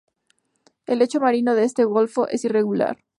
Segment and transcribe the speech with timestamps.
[0.87, 2.97] El lecho marino de este golfo es irregular.